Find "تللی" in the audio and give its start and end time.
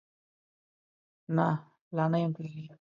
2.37-2.65